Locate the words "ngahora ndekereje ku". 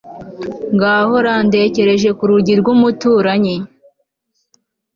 0.75-2.23